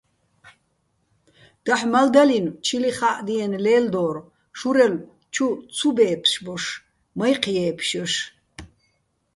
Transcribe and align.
დაჰ̦ 1.65 1.83
მალდალინო̆ 1.91 2.55
ჩილიხა́ჸდიენო̆ 2.65 3.63
ლელდორ, 3.65 4.15
შურელო̆ 4.59 5.05
ჩუ 5.33 5.47
ცუ 5.75 5.89
ბე́ფშბოშ, 5.95 6.63
მაჲჴი̆ 7.17 7.53
ჲე́ფშჲოშ. 7.63 8.13